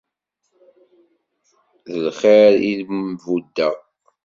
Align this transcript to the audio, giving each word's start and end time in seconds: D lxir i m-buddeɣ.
D 1.93 1.93
lxir 2.05 2.53
i 2.71 2.73
m-buddeɣ. 2.99 3.75